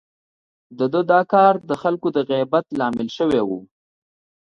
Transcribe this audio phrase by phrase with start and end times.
[0.77, 3.49] د ده دا کار د خلکو د غيبت لامل شوی و.